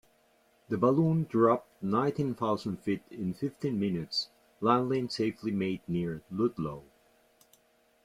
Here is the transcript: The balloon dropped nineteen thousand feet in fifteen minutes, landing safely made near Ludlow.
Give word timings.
The 0.69 0.79
balloon 0.79 1.27
dropped 1.29 1.83
nineteen 1.83 2.33
thousand 2.33 2.77
feet 2.77 3.03
in 3.11 3.35
fifteen 3.35 3.79
minutes, 3.79 4.29
landing 4.59 5.09
safely 5.09 5.51
made 5.51 5.81
near 5.87 6.23
Ludlow. 6.31 6.81